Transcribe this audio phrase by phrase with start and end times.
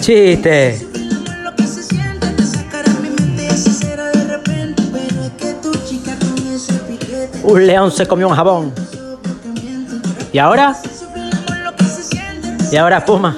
[0.00, 0.86] Chiste.
[7.42, 8.72] Un león se comió un jabón.
[10.32, 10.76] ¿Y ahora?
[12.70, 13.36] ¿Y ahora fuma?